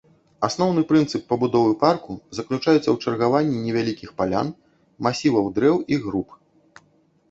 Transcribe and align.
Асноўны 0.47 0.83
прынцып 0.91 1.21
пабудовы 1.33 1.75
парку 1.83 2.17
заключаецца 2.39 2.83
ў 2.91 2.97
чаргаванні 3.05 3.63
невялікіх 3.69 4.09
палян, 4.19 4.47
масіваў 5.09 5.45
дрэў 5.59 5.77
і 5.93 6.05
груп. 6.05 6.39